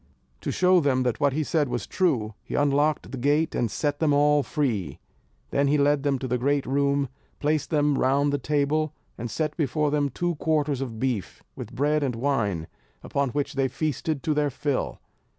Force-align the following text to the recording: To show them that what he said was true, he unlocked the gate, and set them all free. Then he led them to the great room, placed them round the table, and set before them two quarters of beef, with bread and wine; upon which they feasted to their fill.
To 0.39 0.51
show 0.51 0.79
them 0.79 1.03
that 1.03 1.19
what 1.19 1.33
he 1.33 1.43
said 1.43 1.69
was 1.69 1.85
true, 1.85 2.33
he 2.43 2.55
unlocked 2.55 3.11
the 3.11 3.19
gate, 3.19 3.53
and 3.53 3.69
set 3.69 3.99
them 3.99 4.13
all 4.13 4.41
free. 4.41 4.97
Then 5.51 5.67
he 5.67 5.77
led 5.77 6.01
them 6.01 6.17
to 6.17 6.27
the 6.27 6.39
great 6.39 6.65
room, 6.65 7.07
placed 7.39 7.69
them 7.69 7.99
round 7.99 8.33
the 8.33 8.39
table, 8.39 8.93
and 9.15 9.29
set 9.29 9.55
before 9.55 9.91
them 9.91 10.09
two 10.09 10.33
quarters 10.37 10.81
of 10.81 10.97
beef, 10.99 11.43
with 11.55 11.75
bread 11.75 12.01
and 12.01 12.15
wine; 12.15 12.65
upon 13.03 13.29
which 13.29 13.53
they 13.53 13.67
feasted 13.67 14.23
to 14.23 14.33
their 14.33 14.49
fill. 14.49 14.99